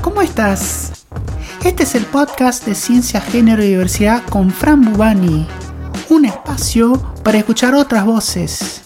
¿cómo 0.00 0.22
estás? 0.22 1.04
Este 1.64 1.82
es 1.82 1.94
el 1.94 2.06
podcast 2.06 2.64
de 2.64 2.74
Ciencia, 2.74 3.20
Género 3.20 3.62
y 3.62 3.68
Diversidad 3.68 4.22
con 4.30 4.50
Fran 4.50 4.80
Bubani. 4.80 5.46
Un 6.08 6.24
espacio 6.24 6.94
para 7.22 7.38
escuchar 7.38 7.74
otras 7.74 8.04
voces. 8.06 8.82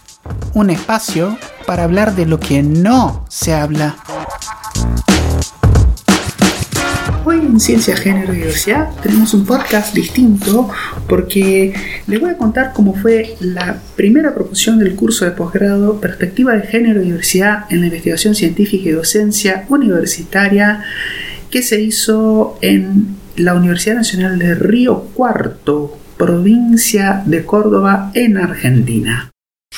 Un 0.54 0.70
espacio 0.70 1.38
para 1.66 1.84
hablar 1.84 2.16
de 2.16 2.26
lo 2.26 2.40
que 2.40 2.62
no 2.62 3.24
se 3.28 3.54
habla. 3.54 3.96
En 7.56 7.60
Ciencia, 7.60 7.96
Género 7.96 8.34
y 8.34 8.36
Diversidad 8.36 8.90
tenemos 9.02 9.32
un 9.32 9.46
podcast 9.46 9.94
distinto 9.94 10.68
porque 11.08 11.72
les 12.06 12.20
voy 12.20 12.28
a 12.28 12.36
contar 12.36 12.74
cómo 12.74 12.94
fue 12.94 13.34
la 13.40 13.80
primera 13.96 14.34
proposición 14.34 14.78
del 14.78 14.94
curso 14.94 15.24
de 15.24 15.30
posgrado 15.30 15.98
Perspectiva 15.98 16.52
de 16.52 16.66
Género 16.66 17.00
y 17.00 17.06
Diversidad 17.06 17.64
en 17.70 17.80
la 17.80 17.86
Investigación 17.86 18.34
Científica 18.34 18.90
y 18.90 18.92
Docencia 18.92 19.64
Universitaria 19.70 20.84
que 21.50 21.62
se 21.62 21.80
hizo 21.80 22.58
en 22.60 23.16
la 23.36 23.54
Universidad 23.54 23.96
Nacional 23.96 24.38
de 24.38 24.54
Río 24.54 25.04
Cuarto, 25.14 25.96
provincia 26.18 27.22
de 27.24 27.46
Córdoba, 27.46 28.10
en 28.12 28.36
Argentina. 28.36 29.30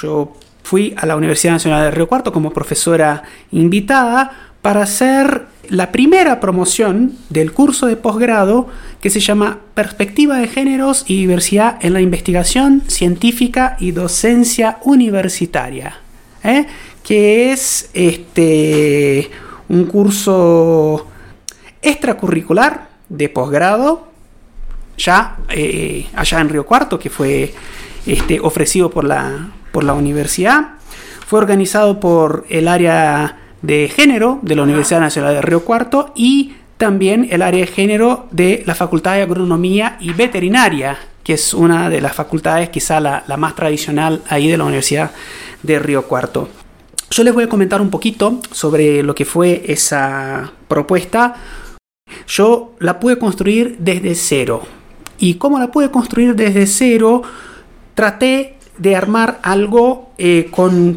Yo 0.02 0.36
fui 0.64 0.94
a 0.96 1.06
la 1.06 1.14
Universidad 1.14 1.52
Nacional 1.52 1.84
de 1.84 1.90
Río 1.92 2.08
Cuarto 2.08 2.32
como 2.32 2.52
profesora 2.52 3.22
invitada 3.52 4.32
para 4.62 4.82
hacer 4.82 5.46
la 5.68 5.92
primera 5.92 6.40
promoción 6.40 7.12
del 7.28 7.52
curso 7.52 7.86
de 7.86 7.96
posgrado 7.96 8.68
que 9.00 9.10
se 9.10 9.20
llama 9.20 9.60
Perspectiva 9.74 10.38
de 10.38 10.48
Géneros 10.48 11.04
y 11.06 11.16
Diversidad 11.20 11.78
en 11.80 11.92
la 11.92 12.00
Investigación 12.00 12.82
Científica 12.86 13.76
y 13.78 13.92
Docencia 13.92 14.78
Universitaria, 14.82 16.00
¿eh? 16.42 16.66
que 17.02 17.52
es 17.52 17.90
este, 17.92 19.30
un 19.68 19.84
curso 19.84 21.06
extracurricular 21.82 22.88
de 23.08 23.28
posgrado, 23.28 24.08
ya 24.96 25.36
eh, 25.50 26.06
allá 26.14 26.40
en 26.40 26.48
Río 26.48 26.66
Cuarto, 26.66 26.98
que 26.98 27.10
fue 27.10 27.54
este, 28.06 28.40
ofrecido 28.40 28.90
por 28.90 29.04
la, 29.04 29.50
por 29.70 29.84
la 29.84 29.94
universidad. 29.94 30.70
Fue 31.26 31.38
organizado 31.38 32.00
por 32.00 32.46
el 32.48 32.68
área 32.68 33.36
de 33.62 33.88
género 33.88 34.38
de 34.42 34.56
la 34.56 34.62
Universidad 34.62 35.00
Nacional 35.00 35.34
de 35.34 35.42
Río 35.42 35.64
Cuarto 35.64 36.12
y 36.14 36.54
también 36.76 37.28
el 37.30 37.42
área 37.42 37.60
de 37.60 37.66
género 37.66 38.26
de 38.30 38.62
la 38.66 38.74
Facultad 38.74 39.14
de 39.14 39.22
Agronomía 39.22 39.96
y 40.00 40.12
Veterinaria, 40.12 40.96
que 41.24 41.34
es 41.34 41.52
una 41.52 41.90
de 41.90 42.00
las 42.00 42.14
facultades 42.14 42.70
quizá 42.70 43.00
la, 43.00 43.24
más 43.36 43.54
tradicional 43.54 44.22
ahí 44.28 44.48
de 44.48 44.56
la 44.56 44.64
Universidad 44.64 45.10
de 45.62 45.78
Río 45.78 46.06
Cuarto. 46.06 46.48
Yo 47.10 47.24
les 47.24 47.34
voy 47.34 47.44
a 47.44 47.48
comentar 47.48 47.80
un 47.80 47.90
poquito 47.90 48.40
sobre 48.52 49.02
lo 49.02 49.14
que 49.14 49.24
fue 49.24 49.64
esa 49.66 50.52
propuesta. 50.68 51.36
Yo 52.28 52.74
la 52.78 53.00
pude 53.00 53.18
construir 53.18 53.76
desde 53.78 54.14
cero. 54.14 54.62
¿Y 55.18 55.34
cómo 55.34 55.58
la 55.58 55.72
pude 55.72 55.90
construir 55.90 56.36
desde 56.36 56.66
cero? 56.66 57.22
Traté 57.94 58.57
de 58.78 58.94
armar 58.94 59.40
algo 59.42 60.10
eh, 60.18 60.48
con, 60.50 60.96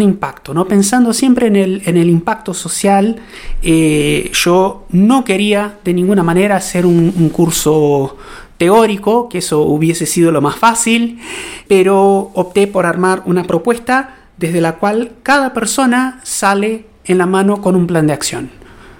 impacto, 0.00 0.54
¿no? 0.54 0.66
pensando 0.66 1.12
siempre 1.12 1.46
en 1.46 1.56
el, 1.56 1.82
en 1.84 1.96
el 1.96 2.08
impacto 2.08 2.54
social. 2.54 3.16
Eh, 3.62 4.30
yo 4.32 4.86
no 4.90 5.24
quería 5.24 5.78
de 5.84 5.94
ninguna 5.94 6.22
manera 6.22 6.56
hacer 6.56 6.86
un, 6.86 7.28
curso 7.28 8.16
teórico, 8.56 9.28
que 9.28 9.38
eso 9.38 9.60
hubiese 9.60 10.06
sido 10.06 10.32
lo 10.32 10.40
más 10.40 10.56
fácil, 10.56 11.20
pero 11.68 12.30
opté 12.34 12.66
por 12.66 12.86
armar 12.86 13.22
una 13.26 13.44
propuesta 13.44 14.16
desde 14.36 14.60
la 14.60 14.76
cual 14.76 15.12
cada 15.22 15.52
persona 15.52 16.20
sale 16.24 16.86
en 17.04 17.18
la 17.18 17.26
mano 17.26 17.60
con 17.60 17.76
un 17.76 17.86
plan 17.86 18.06
de 18.06 18.14
acción, 18.14 18.50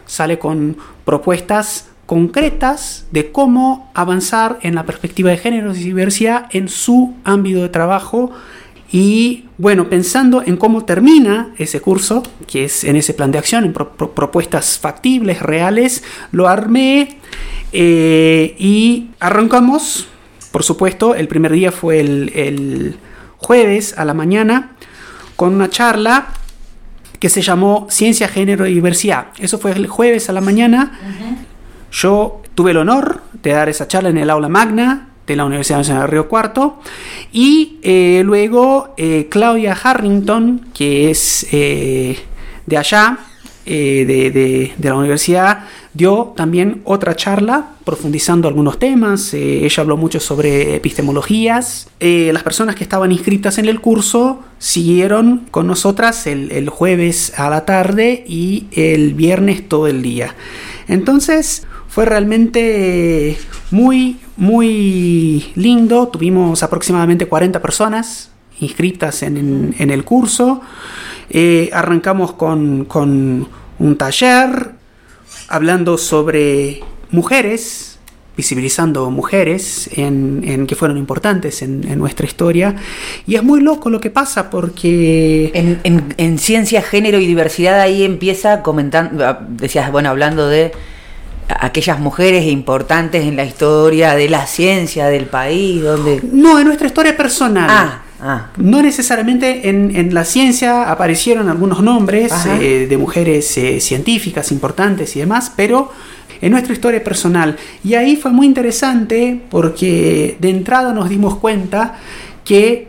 sale 0.06 0.38
con 0.38 0.76
propuestas 1.04 1.88
concretas 2.08 3.04
de 3.12 3.32
cómo 3.32 3.90
avanzar 3.92 4.58
en 4.62 4.74
la 4.74 4.86
perspectiva 4.86 5.28
de 5.28 5.36
género 5.36 5.74
y 5.74 5.78
diversidad 5.78 6.46
en 6.52 6.70
su 6.70 7.12
ámbito 7.22 7.60
de 7.60 7.68
trabajo 7.68 8.32
y 8.90 9.44
bueno, 9.58 9.90
pensando 9.90 10.42
en 10.42 10.56
cómo 10.56 10.86
termina 10.86 11.52
ese 11.58 11.82
curso, 11.82 12.22
que 12.46 12.64
es 12.64 12.82
en 12.84 12.96
ese 12.96 13.12
plan 13.12 13.30
de 13.30 13.36
acción, 13.36 13.66
en 13.66 13.74
propuestas 13.74 14.78
factibles, 14.78 15.42
reales, 15.42 16.02
lo 16.32 16.48
armé 16.48 17.18
eh, 17.74 18.56
y 18.58 19.10
arrancamos, 19.20 20.08
por 20.50 20.62
supuesto, 20.62 21.14
el 21.14 21.28
primer 21.28 21.52
día 21.52 21.72
fue 21.72 22.00
el, 22.00 22.96
jueves 23.36 23.98
a 23.98 24.06
la 24.06 24.14
mañana 24.14 24.72
con 25.36 25.54
una 25.54 25.68
charla 25.68 26.28
que 27.20 27.28
se 27.28 27.42
llamó 27.42 27.86
Ciencia, 27.90 28.28
Género 28.28 28.66
y 28.66 28.72
Diversidad. 28.72 29.26
Eso 29.38 29.58
fue 29.58 29.72
el 29.72 29.86
jueves 29.86 30.30
a 30.30 30.32
la 30.32 30.40
mañana. 30.40 31.27
Yo 31.90 32.42
tuve 32.54 32.72
el 32.72 32.78
honor 32.78 33.22
de 33.42 33.52
dar 33.52 33.68
esa 33.68 33.88
charla 33.88 34.10
en 34.10 34.18
el 34.18 34.30
aula 34.30 34.48
magna 34.48 35.08
de 35.28 35.36
la 35.36 35.44
Universidad 35.44 35.78
Nacional 35.78 36.02
de 36.02 36.06
Río 36.08 36.28
Cuarto 36.28 36.80
y 37.32 37.78
eh, 37.82 38.22
luego 38.24 38.94
eh, 38.96 39.28
Claudia 39.30 39.78
Harrington, 39.80 40.68
que 40.74 41.10
es 41.10 41.46
eh, 41.52 42.18
de 42.66 42.76
allá, 42.76 43.18
de, 43.66 44.72
la 44.82 44.94
universidad, 44.94 45.66
dio 45.92 46.32
también 46.34 46.80
otra 46.84 47.14
charla 47.14 47.72
profundizando 47.84 48.48
algunos 48.48 48.78
temas. 48.78 49.34
ella 49.34 49.82
habló 49.82 49.98
mucho 49.98 50.20
sobre 50.20 50.76
epistemologías. 50.76 51.86
las 52.00 52.42
personas 52.42 52.76
que 52.76 52.84
estaban 52.84 53.12
inscritas 53.12 53.58
en 53.58 53.66
el 53.66 53.82
curso 53.82 54.42
siguieron 54.58 55.48
con 55.50 55.66
nosotras 55.66 56.26
el 56.26 56.70
jueves 56.70 57.38
a 57.38 57.50
la 57.50 57.66
tarde 57.66 58.24
y 58.26 58.68
el 58.72 59.12
viernes 59.12 59.68
todo 59.68 59.86
el 59.86 60.00
día. 60.00 60.34
Entonces, 60.88 61.66
fue 61.98 62.04
realmente 62.04 63.36
muy, 63.72 64.20
muy 64.36 65.50
lindo. 65.56 66.06
Tuvimos 66.06 66.62
aproximadamente 66.62 67.26
40 67.26 67.60
personas 67.60 68.30
inscritas 68.60 69.24
en, 69.24 69.74
el 69.76 70.04
curso. 70.04 70.60
Eh, 71.28 71.70
arrancamos 71.72 72.34
con, 72.34 72.86
un 73.80 73.96
taller 73.98 74.74
hablando 75.48 75.98
sobre 75.98 76.84
mujeres, 77.10 77.98
visibilizando 78.36 79.10
mujeres 79.10 79.90
en, 79.94 80.68
que 80.68 80.76
fueron 80.76 80.98
importantes 80.98 81.62
en, 81.62 81.98
nuestra 81.98 82.26
historia. 82.26 82.76
Y 83.26 83.34
es 83.34 83.42
muy 83.42 83.60
loco 83.60 83.90
lo 83.90 83.98
que 83.98 84.10
pasa 84.10 84.50
porque... 84.50 85.50
En, 85.82 86.14
en 86.16 86.38
ciencia, 86.38 86.80
género 86.80 87.18
y 87.18 87.26
diversidad 87.26 87.80
ahí 87.80 88.04
empieza 88.04 88.62
comentando, 88.62 89.36
decías, 89.48 89.90
bueno, 89.90 90.10
hablando 90.10 90.46
de 90.46 90.70
aquellas 91.48 91.98
mujeres 91.98 92.46
importantes 92.46 93.24
en 93.24 93.36
la 93.36 93.44
historia 93.44 94.14
de 94.14 94.28
la 94.28 94.46
ciencia 94.46 95.06
del 95.06 95.26
país? 95.26 95.82
Donde... 95.82 96.20
No, 96.32 96.58
en 96.58 96.66
nuestra 96.66 96.86
historia 96.86 97.16
personal. 97.16 97.68
Ah, 97.70 98.02
ah. 98.20 98.46
No 98.56 98.82
necesariamente 98.82 99.68
en, 99.68 100.12
la 100.14 100.24
ciencia 100.24 100.90
aparecieron 100.90 101.48
algunos 101.48 101.82
nombres 101.82 102.32
eh, 102.60 102.86
de 102.88 102.96
mujeres 102.96 103.56
eh, 103.58 103.80
científicas 103.80 104.52
importantes 104.52 105.16
y 105.16 105.20
demás, 105.20 105.52
pero 105.56 105.90
en 106.40 106.52
nuestra 106.52 106.72
historia 106.72 107.02
personal. 107.02 107.56
Y 107.84 107.94
ahí 107.94 108.16
fue 108.16 108.30
muy 108.30 108.46
interesante 108.46 109.40
porque 109.50 110.36
de 110.38 110.50
entrada 110.50 110.92
nos 110.92 111.08
dimos 111.08 111.36
cuenta 111.36 111.98
que 112.44 112.87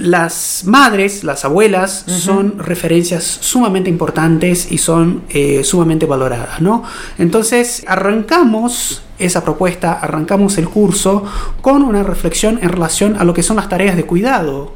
las 0.00 0.62
madres, 0.64 1.24
las 1.24 1.44
abuelas, 1.44 2.04
son 2.06 2.58
referencias 2.58 3.22
sumamente 3.22 3.90
importantes 3.90 4.72
y 4.72 4.78
son 4.78 5.22
eh, 5.28 5.62
sumamente 5.62 6.06
valoradas, 6.06 6.60
¿no? 6.60 6.82
Entonces, 7.18 7.84
arrancamos 7.86 9.02
esa 9.18 9.44
propuesta, 9.44 9.92
arrancamos 9.92 10.56
el 10.58 10.68
curso 10.68 11.24
con 11.60 11.82
una 11.82 12.02
reflexión 12.02 12.58
en 12.62 12.70
relación 12.70 13.16
a 13.18 13.24
lo 13.24 13.34
que 13.34 13.42
son 13.42 13.56
las 13.56 13.68
tareas 13.68 13.96
de 13.96 14.04
cuidado, 14.04 14.72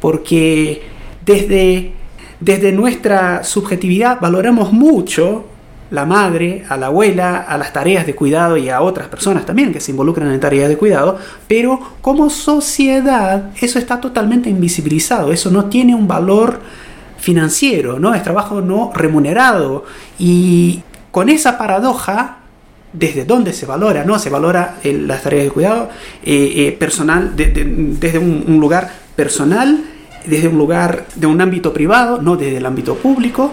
porque 0.00 0.82
desde, 1.24 1.92
desde 2.40 2.72
nuestra 2.72 3.44
subjetividad 3.44 4.20
valoramos 4.20 4.72
mucho 4.72 5.46
la 5.94 6.04
madre, 6.04 6.64
a 6.68 6.76
la 6.76 6.86
abuela, 6.86 7.36
a 7.48 7.56
las 7.56 7.72
tareas 7.72 8.04
de 8.04 8.16
cuidado 8.16 8.56
y 8.56 8.68
a 8.68 8.80
otras 8.80 9.06
personas 9.06 9.46
también 9.46 9.72
que 9.72 9.78
se 9.78 9.92
involucran 9.92 10.32
en 10.32 10.40
tareas 10.40 10.68
de 10.68 10.76
cuidado, 10.76 11.18
pero 11.46 11.78
como 12.00 12.30
sociedad 12.30 13.50
eso 13.60 13.78
está 13.78 14.00
totalmente 14.00 14.50
invisibilizado, 14.50 15.32
eso 15.32 15.52
no 15.52 15.66
tiene 15.66 15.94
un 15.94 16.08
valor 16.08 16.60
financiero, 17.18 18.00
¿no? 18.00 18.12
Es 18.12 18.24
trabajo 18.24 18.60
no 18.60 18.90
remunerado 18.92 19.84
y 20.18 20.82
con 21.12 21.28
esa 21.28 21.56
paradoja 21.56 22.38
desde 22.92 23.24
dónde 23.24 23.52
se 23.52 23.64
valora, 23.64 24.04
¿no? 24.04 24.18
Se 24.18 24.30
valora 24.30 24.78
las 24.82 25.22
tareas 25.22 25.44
de 25.44 25.50
cuidado 25.50 25.90
eh, 26.24 26.54
eh, 26.56 26.72
personal, 26.72 27.36
desde 27.36 28.18
un, 28.18 28.58
lugar 28.58 28.90
personal, 29.14 29.84
desde 30.26 30.48
un 30.48 30.58
lugar 30.58 31.06
de 31.14 31.28
un 31.28 31.40
ámbito 31.40 31.72
privado, 31.72 32.20
no 32.20 32.36
desde 32.36 32.56
el 32.56 32.66
ámbito 32.66 32.96
público. 32.96 33.52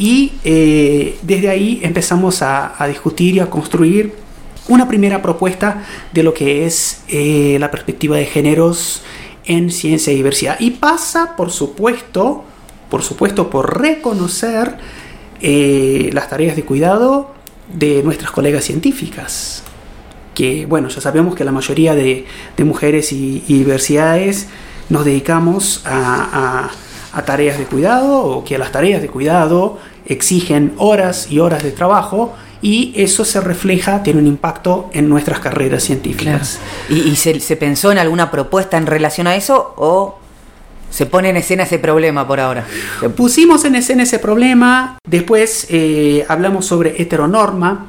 Y 0.00 0.32
eh, 0.44 1.18
desde 1.20 1.50
ahí 1.50 1.78
empezamos 1.82 2.40
a, 2.40 2.74
discutir 2.88 3.34
y 3.34 3.40
a 3.40 3.50
construir 3.50 4.14
una 4.66 4.88
primera 4.88 5.20
propuesta 5.20 5.84
de 6.14 6.22
lo 6.22 6.32
que 6.32 6.64
es 6.64 7.02
eh, 7.08 7.58
la 7.60 7.70
perspectiva 7.70 8.16
de 8.16 8.24
géneros 8.24 9.02
en 9.44 9.70
ciencia 9.70 10.10
y 10.10 10.16
diversidad. 10.16 10.56
Y 10.58 10.70
pasa, 10.70 11.36
por 11.36 11.50
supuesto, 11.50 12.44
por 12.88 13.02
supuesto, 13.02 13.50
por 13.50 13.78
reconocer 13.78 14.78
eh, 15.42 16.08
las 16.14 16.30
tareas 16.30 16.56
de 16.56 16.64
cuidado 16.64 17.34
de 17.70 18.02
nuestras 18.02 18.30
colegas 18.30 18.64
científicas, 18.64 19.64
que 20.34 20.64
bueno, 20.64 20.88
ya 20.88 21.02
sabemos 21.02 21.34
que 21.34 21.44
la 21.44 21.52
mayoría 21.52 21.94
de, 21.94 22.24
mujeres 22.64 23.12
y, 23.12 23.40
diversidades 23.46 24.48
nos 24.88 25.04
dedicamos 25.04 25.82
a, 25.84 26.68
a, 26.68 26.70
tareas 27.24 27.58
de 27.58 27.64
cuidado 27.64 28.18
o 28.18 28.44
que 28.44 28.58
las 28.58 28.72
tareas 28.72 29.02
de 29.02 29.08
cuidado 29.08 29.78
exigen 30.06 30.74
horas 30.78 31.30
y 31.30 31.38
horas 31.38 31.62
de 31.62 31.72
trabajo 31.72 32.34
y 32.62 32.92
eso 32.96 33.24
se 33.24 33.40
refleja, 33.40 34.02
tiene 34.02 34.20
un 34.20 34.26
impacto 34.26 34.90
en 34.92 35.08
nuestras 35.08 35.40
carreras 35.40 35.82
científicas. 35.82 36.58
¿Y, 36.88 37.16
se, 37.16 37.56
pensó 37.56 37.90
en 37.90 37.98
alguna 37.98 38.30
propuesta 38.30 38.76
en 38.76 38.86
relación 38.86 39.26
a 39.26 39.34
eso 39.34 39.74
o 39.76 40.18
se 40.90 41.06
pone 41.06 41.30
en 41.30 41.38
escena 41.38 41.62
ese 41.62 41.78
problema 41.78 42.26
por 42.26 42.38
ahora? 42.38 42.66
Pusimos 43.16 43.64
en 43.64 43.76
escena 43.76 44.02
ese 44.02 44.18
problema, 44.18 44.98
después 45.08 45.66
eh, 45.70 46.26
hablamos 46.28 46.66
sobre 46.66 47.00
heteronorma, 47.00 47.86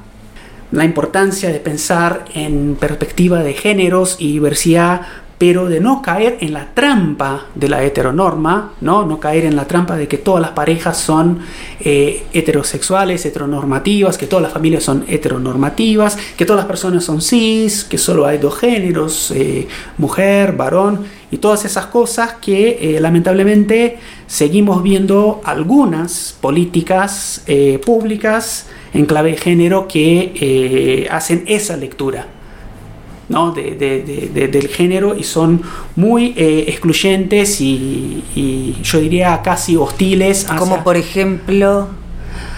la 0.72 0.86
importancia 0.86 1.50
de 1.50 1.60
pensar 1.60 2.24
en 2.34 2.78
perspectiva 2.80 3.44
de 3.44 3.54
géneros 3.54 4.16
y 4.20 4.32
diversidad 4.32 5.02
pero 5.42 5.68
de 5.68 5.80
no 5.80 6.04
caer 6.04 6.38
en 6.42 6.54
la 6.54 6.68
trampa 6.72 7.48
de 7.56 7.68
la 7.68 7.84
heteronorma, 7.84 8.74
no, 8.80 9.08
no 9.08 9.20
caer 9.20 9.46
en 9.46 9.56
la 9.56 9.66
trampa 9.66 9.96
de 9.96 10.08
que 10.08 10.20
todas 10.20 10.40
las 10.40 10.52
parejas 10.52 11.00
son 11.00 11.40
eh, 11.80 12.26
heterosexuales, 12.32 13.26
heteronormativas, 13.26 14.20
que 14.20 14.28
todas 14.28 14.44
las 14.44 14.54
familias 14.54 14.84
son 14.84 15.04
heteronormativas, 15.08 16.16
que 16.38 16.46
todas 16.46 16.60
las 16.60 16.68
personas 16.68 17.04
son 17.04 17.24
cis, 17.24 17.84
que 17.84 17.98
solo 17.98 18.28
hay 18.28 18.38
dos 18.38 18.56
géneros, 18.60 19.32
eh, 19.32 19.68
mujer, 19.98 20.52
varón, 20.56 21.06
y 21.32 21.38
todas 21.38 21.66
esas 21.66 21.88
cosas 21.88 22.34
que 22.34 22.78
eh, 22.80 23.00
lamentablemente 23.00 23.98
seguimos 24.28 24.84
viendo 24.84 25.42
algunas 25.44 26.38
políticas 26.40 27.44
públicas 27.84 28.68
en 28.94 29.08
clave 29.08 29.32
de 29.32 29.38
género 29.38 29.88
que 29.88 31.08
hacen 31.10 31.46
esa 31.48 31.78
lectura 31.78 32.28
del 33.32 34.68
género 34.68 35.16
y 35.16 35.24
son 35.24 35.62
muy 35.96 36.34
eh, 36.38 36.66
excluyentes 36.68 37.62
y, 37.62 38.24
yo 38.84 39.00
diría 39.00 39.42
casi 39.44 39.76
hostiles. 39.76 40.46
Como 40.58 40.84
por 40.84 40.98
ejemplo... 40.98 41.88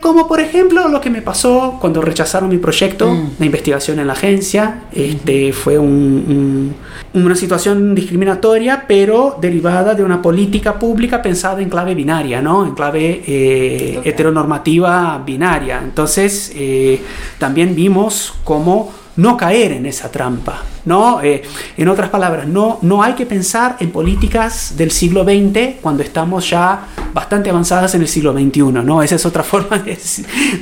Como 0.02 0.28
por 0.28 0.42
ejemplo 0.42 0.90
lo 0.90 1.00
que 1.00 1.10
me 1.10 1.22
pasó 1.22 1.78
cuando 1.80 2.02
rechazaron 2.02 2.50
mi 2.50 2.58
proyecto 2.58 3.10
mm. 3.10 3.38
de 3.40 3.46
investigación 3.46 4.00
en 4.00 4.08
la 4.08 4.14
agencia. 4.14 4.84
Este, 4.92 5.54
fue 5.54 5.80
una 5.80 7.36
situación 7.36 7.96
discriminatoria, 7.96 8.84
pero 8.86 9.38
derivada 9.40 9.96
de 9.96 10.04
una 10.04 10.22
política 10.22 10.78
pública 10.78 11.22
pensada 11.22 11.62
en 11.62 11.70
clave 11.70 11.96
binaria, 11.96 12.42
¿no? 12.42 12.66
en 12.66 12.76
clave 12.76 13.24
eh, 13.26 14.02
heteronormativa 14.04 15.24
binaria. 15.26 15.80
Entonces, 15.82 16.52
eh, 16.54 17.02
también 17.40 17.74
vimos 17.74 18.34
cómo 18.44 18.92
no 19.16 19.38
caer 19.38 19.74
en 19.74 19.86
esa 19.86 20.12
trampa. 20.12 20.64
¿no? 20.86 21.22
Eh, 21.22 21.44
en 21.78 21.88
otras 21.88 22.10
palabras, 22.10 22.48
no, 22.48 22.80
no 22.82 23.04
hay 23.04 23.14
que 23.14 23.26
pensar 23.26 23.78
en 23.80 23.92
políticas 23.92 24.76
del 24.76 24.92
siglo 24.92 25.24
XX 25.24 25.80
cuando 25.82 26.04
estamos 26.04 26.50
ya 26.50 26.88
bastante 27.14 27.50
avanzadas 27.50 27.96
en 27.96 28.02
el 28.02 28.08
siglo 28.08 28.34
XXI. 28.34 28.62
¿no? 28.84 29.02
Esa 29.04 29.16
es 29.16 29.26
otra 29.26 29.44
forma 29.44 29.80
de, 29.80 29.98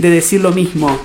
decir 0.10 0.42
lo 0.42 0.52
mismo. 0.52 0.96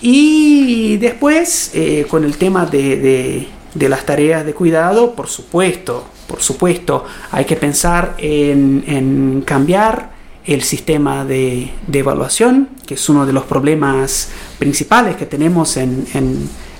Y 0.00 0.96
después, 0.96 1.72
eh, 1.74 2.06
con 2.08 2.24
el 2.24 2.36
tema 2.36 2.64
de, 2.64 3.48
las 3.74 4.06
tareas 4.06 4.46
de 4.46 4.54
cuidado, 4.54 5.14
por 5.14 5.28
supuesto, 5.28 6.06
por 6.26 6.40
supuesto, 6.40 7.04
hay 7.32 7.44
que 7.44 7.56
pensar 7.56 8.14
en, 8.18 9.42
cambiar 9.44 10.19
el 10.54 10.62
sistema 10.62 11.24
de, 11.24 11.70
evaluación, 11.92 12.68
que 12.86 12.94
es 12.94 13.08
uno 13.08 13.26
de 13.26 13.32
los 13.32 13.44
problemas 13.44 14.28
principales 14.58 15.16
que 15.16 15.26
tenemos 15.26 15.76
en, 15.76 16.06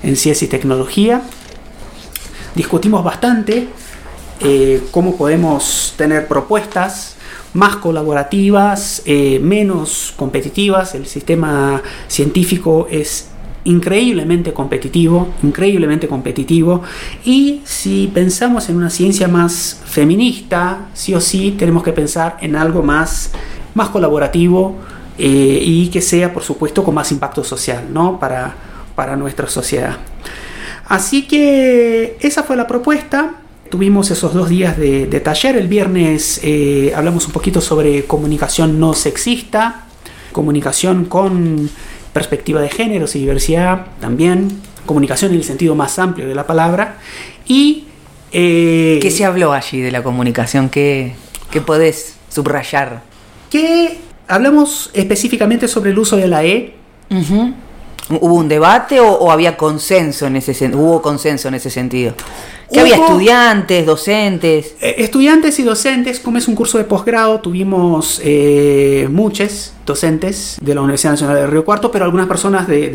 en 0.03 0.15
ciencia 0.15 0.45
y 0.45 0.49
tecnología. 0.49 1.21
Discutimos 2.55 3.03
bastante 3.03 3.67
eh, 4.43 4.83
cómo 4.89 5.15
podemos 5.15 5.93
tener 5.97 6.27
propuestas 6.27 7.15
más 7.53 7.75
colaborativas, 7.75 9.03
eh, 9.05 9.39
menos 9.39 10.13
competitivas. 10.17 10.95
El 10.95 11.05
sistema 11.05 11.81
científico 12.07 12.87
es 12.89 13.27
increíblemente 13.65 14.51
competitivo, 14.51 15.27
increíblemente 15.43 16.07
competitivo. 16.07 16.81
Y 17.23 17.61
si 17.65 18.09
pensamos 18.11 18.67
en 18.69 18.77
una 18.77 18.89
ciencia 18.89 19.27
más 19.27 19.79
feminista, 19.85 20.89
sí 20.93 21.13
o 21.13 21.21
sí 21.21 21.55
tenemos 21.57 21.83
que 21.83 21.93
pensar 21.93 22.37
en 22.41 22.55
algo 22.55 22.81
más, 22.81 23.31
más 23.73 23.89
colaborativo 23.89 24.77
eh, 25.17 25.61
y 25.61 25.89
que 25.89 26.01
sea, 26.01 26.33
por 26.33 26.43
supuesto, 26.43 26.83
con 26.83 26.95
más 26.95 27.11
impacto 27.11 27.43
social 27.43 27.85
¿no? 27.91 28.19
para, 28.19 28.55
para 28.95 29.15
nuestra 29.15 29.47
sociedad. 29.47 29.97
Así 30.87 31.27
que 31.27 32.17
esa 32.19 32.43
fue 32.43 32.55
la 32.55 32.67
propuesta. 32.67 33.35
Tuvimos 33.69 34.11
esos 34.11 34.33
dos 34.33 34.49
días 34.49 34.77
de, 34.77 35.05
taller. 35.23 35.55
El 35.55 35.67
viernes 35.67 36.41
eh, 36.43 36.91
hablamos 36.95 37.27
un 37.27 37.31
poquito 37.31 37.61
sobre 37.61 38.03
comunicación 38.05 38.79
no 38.79 38.93
sexista, 38.93 39.85
comunicación 40.33 41.05
con 41.05 41.69
perspectiva 42.11 42.59
de 42.59 42.69
géneros 42.69 43.15
y 43.15 43.19
diversidad 43.19 43.85
también, 44.01 44.59
comunicación 44.85 45.31
en 45.31 45.37
el 45.37 45.43
sentido 45.45 45.75
más 45.75 45.97
amplio 45.99 46.27
de 46.27 46.35
la 46.35 46.45
palabra. 46.45 46.97
Y. 47.47 47.85
Eh, 48.33 48.99
¿Qué 49.01 49.11
se 49.11 49.23
habló 49.23 49.53
allí 49.53 49.81
de 49.81 49.91
la 49.91 50.03
comunicación? 50.03 50.69
¿Qué, 50.69 51.15
qué 51.51 51.61
podés 51.61 52.15
subrayar? 52.29 53.10
Que 53.51 53.99
hablamos 54.27 54.89
específicamente 54.93 55.67
sobre 55.67 55.91
el 55.91 55.99
uso 55.99 56.15
de 56.17 56.27
la 56.27 56.43
E. 56.45 56.73
¿Hubo 58.09 58.35
un 58.35 58.47
debate 58.47 58.99
o, 58.99 59.31
había 59.31 59.57
consenso 59.57 60.25
en 60.25 60.37
ese 60.37 60.73
hubo 60.73 61.01
consenso 61.01 61.49
en 61.49 61.55
ese 61.55 61.69
sentido? 61.69 62.13
¿Que 62.71 62.79
había 62.79 62.95
estudiantes, 62.95 63.85
docentes? 63.85 64.75
Eh, 64.81 64.95
estudiantes 64.99 65.59
y 65.59 65.63
docentes, 65.63 66.21
como 66.21 66.37
es 66.37 66.47
un 66.47 66.55
curso 66.55 66.77
de 66.77 66.85
posgrado, 66.85 67.41
tuvimos 67.41 68.21
eh, 68.23 69.09
muchos 69.11 69.73
docentes 69.85 70.57
de 70.61 70.73
la 70.73 70.81
Universidad 70.81 71.11
Nacional 71.11 71.35
de 71.35 71.47
Río 71.47 71.65
Cuarto, 71.65 71.91
pero 71.91 72.05
algunas 72.05 72.27
personas 72.27 72.67
de, 72.67 72.87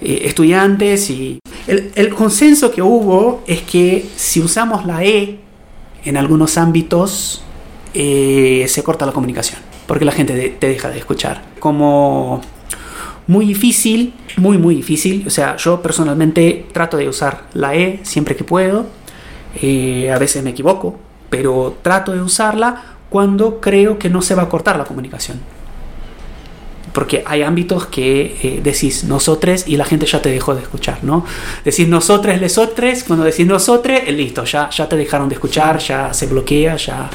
eh, 0.00 0.22
estudiantes 0.24 1.10
y 1.10 1.38
el, 1.66 2.14
consenso 2.14 2.70
que 2.70 2.80
hubo 2.80 3.42
es 3.46 3.60
que 3.60 4.08
si 4.16 4.40
usamos 4.40 4.86
la 4.86 5.04
E 5.04 5.40
en 6.04 6.16
algunos 6.16 6.56
ámbitos 6.56 7.42
se 7.94 8.82
corta 8.84 9.06
la 9.06 9.12
comunicación 9.12 9.60
porque 9.88 10.04
la 10.04 10.12
gente 10.12 10.54
te 10.60 10.68
deja 10.68 10.90
de 10.90 10.98
escuchar. 10.98 11.42
Como 11.58 12.42
muy 13.26 13.46
difícil, 13.46 14.12
muy, 14.36 14.58
muy 14.58 14.76
difícil. 14.76 15.24
O 15.26 15.30
sea, 15.30 15.56
yo 15.56 15.80
personalmente 15.80 16.66
trato 16.72 16.98
de 16.98 17.08
usar 17.08 17.44
la 17.54 17.74
E 17.74 18.00
siempre 18.02 18.36
que 18.36 18.44
puedo. 18.44 18.86
Eh, 19.62 20.12
a 20.12 20.18
veces 20.18 20.44
me 20.44 20.50
equivoco, 20.50 20.98
pero 21.30 21.78
trato 21.80 22.12
de 22.12 22.20
usarla 22.20 22.96
cuando 23.08 23.60
creo 23.60 23.98
que 23.98 24.10
no 24.10 24.20
se 24.20 24.34
va 24.34 24.42
a 24.42 24.48
cortar 24.50 24.76
la 24.76 24.84
comunicación. 24.84 25.40
Porque 26.92 27.22
hay 27.26 27.42
ámbitos 27.42 27.86
que 27.86 28.36
eh, 28.42 28.60
decís 28.62 29.04
nosotros 29.04 29.64
y 29.66 29.78
la 29.78 29.86
gente 29.86 30.04
ya 30.04 30.20
te 30.20 30.30
dejó 30.30 30.54
de 30.54 30.60
escuchar, 30.60 30.98
¿no? 31.02 31.24
Decís 31.64 31.88
nosotros, 31.88 32.38
lesotres, 32.38 33.04
cuando 33.04 33.24
decís 33.24 33.46
nosotros, 33.46 34.00
eh, 34.04 34.12
listo, 34.12 34.44
ya, 34.44 34.68
ya 34.68 34.86
te 34.86 34.96
dejaron 34.96 35.30
de 35.30 35.36
escuchar, 35.36 35.78
ya 35.78 36.12
se 36.12 36.26
bloquea, 36.26 36.76
ya 36.76 37.08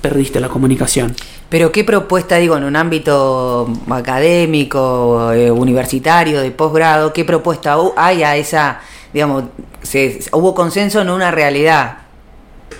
perdiste 0.00 0.40
la 0.40 0.48
comunicación. 0.48 1.14
Pero 1.48 1.72
qué 1.72 1.84
propuesta, 1.84 2.36
digo, 2.36 2.56
en 2.56 2.64
un 2.64 2.76
ámbito 2.76 3.70
académico, 3.90 5.32
eh, 5.32 5.50
universitario, 5.50 6.40
de 6.40 6.50
posgrado, 6.50 7.12
qué 7.12 7.24
propuesta 7.24 7.76
hay 7.96 8.22
a 8.22 8.36
esa, 8.36 8.80
digamos, 9.12 9.44
se, 9.82 10.20
hubo 10.32 10.54
consenso 10.54 11.00
en 11.00 11.10
una 11.10 11.30
realidad, 11.30 11.98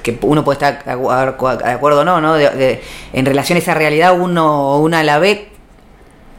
que 0.03 0.19
uno 0.23 0.45
puede 0.45 0.57
estar 0.57 0.85
de 0.85 1.71
acuerdo 1.73 2.01
o 2.01 2.05
no, 2.05 2.21
¿no? 2.21 2.37
en 2.37 3.27
relación 3.27 3.57
a 3.57 3.61
esa 3.61 3.75
realidad, 3.75 4.19
uno 4.19 4.79
una 4.79 5.03
la 5.03 5.19
ve 5.19 5.49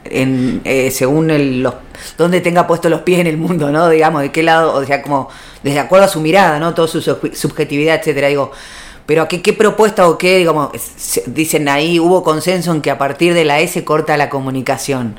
en, 0.06 0.62
eh, 0.64 0.92
según 0.92 1.30
el, 1.30 1.62
los, 1.62 1.74
donde 2.18 2.42
tenga 2.42 2.68
puesto 2.68 2.90
los 2.90 3.02
pies 3.02 3.20
en 3.20 3.28
el 3.28 3.38
mundo, 3.38 3.72
¿no? 3.72 3.90
Digamos, 3.90 4.22
de 4.22 4.32
qué 4.32 4.44
lado, 4.44 4.76
o 4.76 4.86
sea, 4.86 5.02
como 5.02 5.30
desde 5.64 5.80
acuerdo 5.80 6.06
a 6.06 6.10
su 6.10 6.22
mirada, 6.22 6.60
¿no? 6.60 6.74
Toda 6.74 6.88
su 6.88 7.02
subjetividad, 7.02 7.96
etcétera. 7.96 8.28
Digo, 8.28 8.52
pero 9.10 9.28
¿qué, 9.28 9.42
qué 9.42 9.54
propuesta 9.54 10.08
o 10.08 10.20
qué, 10.20 10.38
digamos, 10.38 10.70
dicen 11.25 11.68
ahí, 11.68 12.00
hubo 12.00 12.22
consenso 12.22 12.72
en 12.72 12.80
que 12.80 12.92
a 12.92 13.00
partir 13.00 13.34
de 13.34 13.44
la 13.44 13.60
S 13.60 13.84
corta 13.84 14.16
la 14.18 14.30
comunicación? 14.30 15.16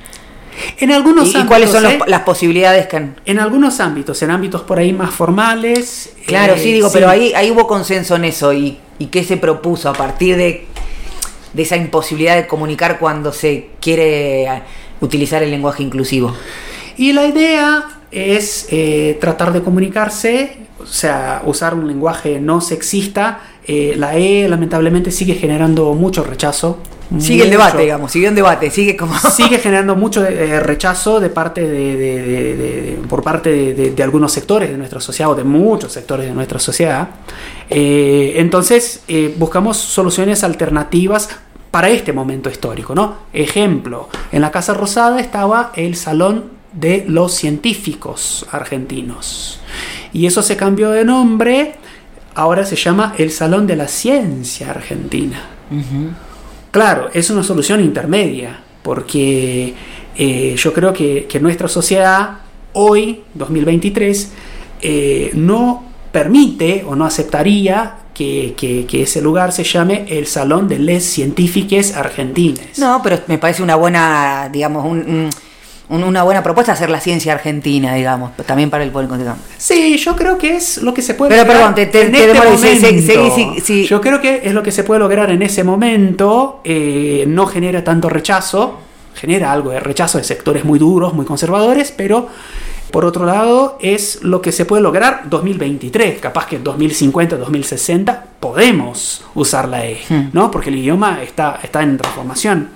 En 0.79 0.93
algunos 0.93 1.27
¿Y, 1.27 1.31
ámbitos, 1.31 1.49
cuáles 1.49 1.71
son 1.71 1.87
¿eh? 1.87 1.99
las 2.07 2.21
posibilidades 2.21 2.87
que 2.87 2.99
han... 2.99 3.17
En 3.27 3.41
algunos 3.41 3.81
ámbitos, 3.81 4.23
en 4.23 4.31
ámbitos 4.31 4.61
por 4.61 4.79
ahí 4.79 4.93
más 4.93 5.11
formales. 5.13 6.13
Claro, 6.25 6.55
sí, 6.57 6.73
digo, 6.73 6.87
eh, 6.87 6.91
pero 6.93 7.09
ahí, 7.09 7.33
ahí 7.35 7.51
hubo 7.51 7.67
consenso 7.67 8.15
en 8.15 8.27
eso. 8.27 8.53
¿Y, 8.53 8.79
y 9.01 9.07
qué 9.07 9.25
se 9.25 9.39
propuso 9.39 9.89
a 9.89 9.93
partir 9.93 10.37
de, 10.37 10.69
de 11.53 11.63
esa 11.63 11.77
imposibilidad 11.77 12.37
de 12.37 12.47
comunicar 12.47 13.01
cuando 13.01 13.33
se 13.33 13.71
quiere 13.81 14.45
eh, 14.45 14.63
utilizar 15.01 15.43
el 15.43 15.51
lenguaje 15.51 15.83
inclusivo? 15.83 16.33
Y 16.97 17.13
la 17.13 17.27
idea 17.27 17.89
es 18.13 18.69
tratar 19.21 19.53
de 19.53 19.63
comunicarse, 19.63 20.59
o 20.81 20.87
sea, 20.87 21.43
usar 21.45 21.75
un 21.75 21.89
lenguaje 21.89 22.39
no 22.39 22.61
sexista 22.61 23.41
eh, 23.67 23.95
la 23.97 24.17
E 24.17 24.49
lamentablemente 24.49 25.11
sigue 25.11 25.35
generando 25.35 25.93
mucho 25.95 26.23
rechazo, 26.25 26.79
Sigue 27.19 27.43
el 27.43 27.51
debate, 27.51 27.79
digamos, 27.83 28.13
sigue 28.13 28.29
un 28.29 28.37
debate, 28.37 28.71
sigue 28.71 28.97
como... 28.97 29.19
sigue 29.35 29.59
generando 29.59 29.97
mucho 29.97 30.25
eh, 30.25 30.61
rechazo 30.61 31.19
de 31.19 31.29
parte 31.29 31.61
de, 31.63 31.97
de- 31.97 32.23
de- 32.23 32.55
de- 32.57 32.99
por 33.09 33.25
parte 33.25 33.75
de, 33.75 34.03
algunos 34.05 34.31
sectores 34.31 34.71
de 34.71 34.77
nuestra 34.79 35.01
sociedad 35.01 35.33
o 35.33 35.35
de 35.35 35.43
muchos 35.43 35.91
sectores 35.93 36.27
de 36.27 36.33
nuestra 36.33 36.61
sociedad. 36.61 37.09
Eh, 37.69 38.35
entonces 38.37 39.01
buscamos 39.39 39.77
soluciones 39.77 40.45
alternativas 40.45 41.31
para 41.73 41.89
este 41.91 42.13
momento 42.13 42.49
histórico, 42.49 42.95
¿no? 42.95 43.17
Ejemplo, 43.33 44.09
en 44.31 44.41
la 44.43 44.53
Casa 44.53 44.73
Rosada 44.75 45.21
estaba 45.21 45.73
el 45.75 45.97
Salón 45.97 46.45
de 46.73 47.05
los 47.09 47.35
Científicos 47.35 48.47
Argentinos 48.53 49.61
y 50.13 50.27
eso 50.27 50.43
se 50.43 50.57
cambió 50.57 50.91
de 50.93 51.05
nombre, 51.05 51.75
ahora 52.41 52.65
se 52.65 52.77
llama 52.77 53.15
el 53.19 53.31
Salón 53.31 53.67
de 53.67 53.77
la 53.77 53.87
Ciencia 53.89 54.71
Argentina. 54.71 55.41
Claro, 56.71 57.11
es 57.13 57.31
una 57.31 57.43
solución 57.43 57.81
intermedia, 57.81 58.61
porque 58.83 59.75
eh, 60.17 60.55
yo 60.57 60.73
creo 60.73 60.93
que, 60.93 61.27
que 61.29 61.41
nuestra 61.41 61.69
sociedad 61.69 62.39
hoy, 62.73 63.23
2023, 63.35 64.33
eh, 64.83 65.31
no 65.35 65.85
permite 66.13 66.85
o 66.87 66.95
no 66.97 67.05
aceptaría 67.05 67.97
que, 68.15 68.55
que- 68.57 68.87
que 68.87 69.03
ese 69.03 69.21
lugar 69.23 69.53
se 69.53 69.65
llame 69.65 70.05
el 70.09 70.27
Salón 70.27 70.69
de 70.69 70.79
les 70.79 71.05
Científiques 71.05 71.97
Argentines. 71.97 72.79
No, 72.79 73.01
pero 73.03 73.19
me 73.27 73.39
parece 73.39 73.63
una 73.63 73.77
buena, 73.77 74.49
digamos, 74.53 74.85
un- 74.87 75.31
una 75.91 76.23
buena 76.23 76.43
propuesta 76.43 76.73
hacer 76.73 76.89
la 76.91 77.01
ciencia 77.01 77.33
argentina, 77.33 77.95
digamos, 77.95 78.37
también 78.47 78.71
para 78.71 78.85
el 78.85 78.91
público. 78.91 79.19
digamos. 79.19 79.41
Sí, 79.59 79.97
yo 79.99 80.15
creo 80.17 80.39
que 80.39 80.57
es 80.57 80.79
lo 80.79 80.95
que 80.95 81.03
se 81.03 81.15
puede 81.15 81.31
Pero, 81.31 81.43
lograr 81.43 81.59
perdón, 81.59 81.75
te- 81.75 81.83
este 81.83 83.01
sí, 83.01 83.31
sí, 83.35 83.61
sí. 83.63 83.85
Yo 83.87 84.01
creo 84.01 84.21
que 84.21 84.43
es 84.45 84.55
lo 84.55 84.63
que 84.63 84.71
se 84.73 84.85
puede 84.85 85.01
lograr 85.01 85.31
en 85.31 85.43
ese 85.43 85.65
momento. 85.65 86.61
eh, 86.65 87.25
no 87.27 87.47
genera 87.47 87.83
tanto 87.83 88.09
rechazo, 88.09 88.79
genera 89.15 89.51
algo 89.53 89.71
de 89.71 89.81
rechazo 89.81 90.19
de 90.19 90.25
sectores 90.25 90.65
muy 90.65 90.79
duros, 90.79 91.13
muy 91.15 91.25
conservadores, 91.27 91.93
pero 91.97 92.29
por 92.91 93.05
otro 93.05 93.25
lado 93.27 93.79
es 93.81 94.23
lo 94.23 94.41
que 94.43 94.53
se 94.53 94.65
puede 94.65 94.83
lograr 94.83 95.23
2023. 95.29 96.21
Capaz 96.21 96.47
que 96.47 96.57
en 96.57 96.65
2050, 96.65 97.37
2060 97.37 98.25
podemos 98.41 99.25
usar 99.35 99.69
la 99.69 99.85
E, 99.87 100.01
Hmm. 100.09 100.29
¿no? 100.33 100.51
Porque 100.51 100.71
el 100.71 100.77
idioma 100.77 101.23
está, 101.23 101.59
está 101.63 101.83
en 101.83 101.97
transformación. 101.99 102.69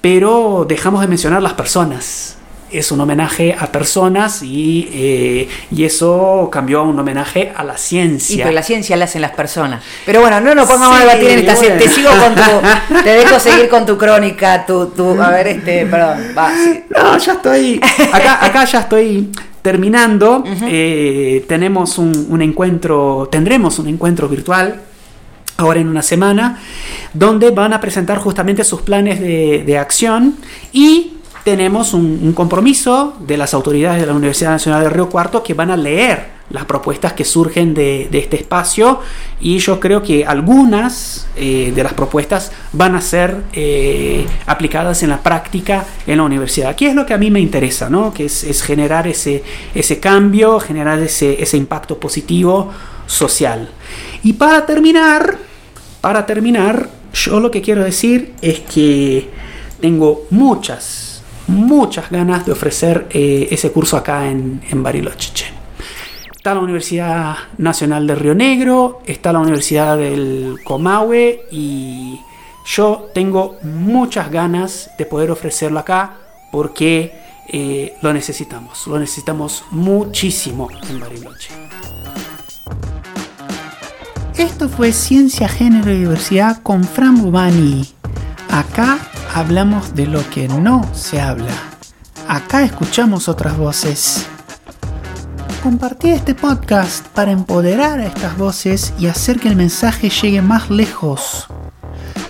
Pero 0.00 0.64
dejamos 0.68 1.00
de 1.02 1.08
mencionar 1.08 1.42
las 1.42 1.52
personas. 1.54 2.36
Es 2.72 2.92
un 2.92 3.00
homenaje 3.00 3.56
a 3.58 3.66
personas 3.72 4.42
y, 4.42 4.88
eh, 4.92 5.48
y 5.74 5.84
eso 5.84 6.48
cambió 6.52 6.80
a 6.80 6.82
un 6.82 6.98
homenaje 6.98 7.52
a 7.54 7.64
la 7.64 7.74
Y 7.74 7.78
ciencia. 7.78 8.44
pero 8.44 8.54
la 8.54 8.62
ciencia 8.62 8.96
la 8.96 9.06
hacen 9.06 9.22
las 9.22 9.32
personas. 9.32 9.82
Pero 10.06 10.20
bueno, 10.20 10.40
no 10.40 10.54
nos 10.54 10.68
pongamos 10.68 10.96
Sí, 10.96 11.02
a 11.02 11.06
debatir 11.06 11.30
en 11.30 11.38
esta 11.40 11.54
bueno. 11.56 11.76
Te 11.78 11.88
sigo 11.88 12.10
con 12.10 12.34
tu. 12.34 13.02
Te 13.04 13.10
dejo 13.10 13.40
seguir 13.40 13.68
con 13.68 13.86
tu 13.86 13.98
crónica, 13.98 14.64
tu. 14.66 14.86
tu 14.86 15.20
a 15.20 15.30
ver, 15.30 15.48
este, 15.48 15.86
perdón. 15.86 16.18
Va, 16.36 16.50
sí. 16.54 16.84
No, 16.90 17.18
ya 17.18 17.32
estoy. 17.32 17.80
Acá, 18.12 18.44
acá 18.44 18.64
ya 18.64 18.80
estoy 18.80 19.30
terminando. 19.62 20.44
Eh, 20.62 21.44
tenemos 21.48 21.98
un, 21.98 22.26
un 22.30 22.42
encuentro, 22.42 23.28
tendremos 23.30 23.78
un 23.78 23.88
encuentro 23.88 24.28
virtual 24.28 24.80
ahora 25.56 25.78
en 25.80 25.88
una 25.88 26.02
semana, 26.02 26.58
donde 27.12 27.50
van 27.50 27.74
a 27.74 27.80
presentar 27.80 28.16
justamente 28.18 28.64
sus 28.64 28.80
planes 28.80 29.20
de, 29.20 29.62
de 29.66 29.76
acción 29.76 30.36
y 30.72 31.18
tenemos 31.50 31.94
un, 31.94 32.20
un 32.22 32.32
compromiso 32.32 33.14
de 33.18 33.36
las 33.36 33.54
autoridades 33.54 34.00
de 34.00 34.06
la 34.06 34.14
Universidad 34.14 34.50
Nacional 34.50 34.84
de 34.84 34.90
Río 34.90 35.08
Cuarto 35.08 35.42
que 35.42 35.52
van 35.52 35.72
a 35.72 35.76
leer 35.76 36.28
las 36.50 36.64
propuestas 36.64 37.12
que 37.12 37.24
surgen 37.24 37.74
de, 37.74 38.06
de 38.08 38.18
este 38.20 38.36
espacio 38.36 39.00
y 39.40 39.58
yo 39.58 39.80
creo 39.80 40.00
que 40.00 40.24
algunas 40.24 41.26
eh, 41.34 41.72
de 41.74 41.82
las 41.82 41.92
propuestas 41.94 42.52
van 42.72 42.94
a 42.94 43.00
ser 43.00 43.36
eh, 43.52 44.24
aplicadas 44.46 45.02
en 45.02 45.08
la 45.10 45.20
práctica 45.24 45.84
en 46.06 46.18
la 46.18 46.22
universidad. 46.22 46.70
Aquí 46.70 46.86
es 46.86 46.94
lo 46.94 47.04
que 47.04 47.14
a 47.14 47.18
mí 47.18 47.32
me 47.32 47.40
interesa, 47.40 47.90
¿no? 47.90 48.14
que 48.14 48.26
es, 48.26 48.44
es 48.44 48.62
generar 48.62 49.08
ese, 49.08 49.42
ese 49.74 49.98
cambio, 49.98 50.60
generar 50.60 51.00
ese, 51.00 51.42
ese 51.42 51.56
impacto 51.56 51.98
positivo 51.98 52.70
social. 53.06 53.68
Y 54.22 54.34
para 54.34 54.66
terminar, 54.66 55.36
para 56.00 56.26
terminar, 56.26 56.88
yo 57.12 57.40
lo 57.40 57.50
que 57.50 57.60
quiero 57.60 57.82
decir 57.82 58.34
es 58.40 58.60
que 58.60 59.28
tengo 59.80 60.26
muchas, 60.30 61.09
muchas 61.50 62.10
ganas 62.10 62.46
de 62.46 62.52
ofrecer 62.52 63.06
eh, 63.10 63.48
ese 63.50 63.70
curso 63.72 63.96
acá 63.96 64.28
en, 64.28 64.62
en 64.70 64.82
Bariloche. 64.82 65.46
Está 66.34 66.54
la 66.54 66.60
Universidad 66.60 67.36
Nacional 67.58 68.06
de 68.06 68.14
Río 68.14 68.34
Negro, 68.34 69.02
está 69.04 69.32
la 69.32 69.40
Universidad 69.40 69.98
del 69.98 70.56
Comahue 70.64 71.42
y 71.50 72.18
yo 72.64 73.10
tengo 73.12 73.58
muchas 73.62 74.30
ganas 74.30 74.90
de 74.96 75.04
poder 75.04 75.30
ofrecerlo 75.30 75.80
acá 75.80 76.14
porque 76.50 77.12
eh, 77.48 77.94
lo 78.00 78.12
necesitamos, 78.12 78.86
lo 78.86 78.98
necesitamos 78.98 79.64
muchísimo 79.70 80.68
en 80.88 81.00
Bariloche. 81.00 81.50
Esto 84.36 84.68
fue 84.68 84.92
Ciencia, 84.92 85.48
Género 85.48 85.90
y 85.90 85.98
Diversidad 85.98 86.62
con 86.62 86.84
Fran 86.84 87.20
Bubani. 87.20 87.86
Acá 88.48 88.98
hablamos 89.34 89.94
de 89.94 90.06
lo 90.06 90.28
que 90.30 90.48
no 90.48 90.88
se 90.94 91.20
habla. 91.20 91.52
Acá 92.28 92.62
escuchamos 92.62 93.28
otras 93.28 93.56
voces. 93.56 94.26
Compartí 95.62 96.10
este 96.10 96.34
podcast 96.34 97.06
para 97.08 97.32
empoderar 97.32 98.00
a 98.00 98.06
estas 98.06 98.36
voces 98.38 98.94
y 98.98 99.06
hacer 99.06 99.38
que 99.38 99.48
el 99.48 99.56
mensaje 99.56 100.08
llegue 100.08 100.40
más 100.40 100.70
lejos. 100.70 101.48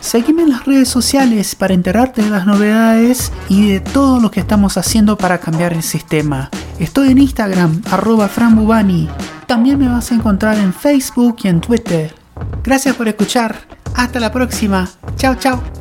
Seguime 0.01 0.43
en 0.43 0.51
las 0.51 0.65
redes 0.65 0.89
sociales 0.89 1.55
para 1.55 1.75
enterarte 1.75 2.23
de 2.23 2.31
las 2.31 2.47
novedades 2.47 3.31
y 3.49 3.71
de 3.71 3.81
todo 3.81 4.19
lo 4.19 4.31
que 4.31 4.41
estamos 4.41 4.77
haciendo 4.77 5.17
para 5.17 5.39
cambiar 5.39 5.73
el 5.73 5.83
sistema. 5.83 6.51
Estoy 6.79 7.11
en 7.11 7.19
Instagram, 7.19 7.83
arroba 7.91 8.27
franbubani. 8.29 9.09
También 9.47 9.79
me 9.79 9.89
vas 9.89 10.11
a 10.11 10.15
encontrar 10.15 10.59
en 10.59 10.73
Facebook 10.73 11.37
y 11.45 11.49
en 11.49 11.61
Twitter. 11.61 12.15
Gracias 12.65 12.97
por 12.97 13.07
escuchar. 13.07 13.57
Hasta 13.95 14.19
la 14.19 14.33
próxima. 14.33 14.89
Chao, 15.17 15.35
chao. 15.35 15.80